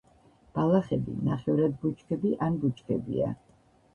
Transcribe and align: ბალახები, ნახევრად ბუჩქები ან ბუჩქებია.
ბალახები, 0.53 1.13
ნახევრად 1.27 1.77
ბუჩქები 1.83 2.31
ან 2.47 2.57
ბუჩქებია. 2.65 3.29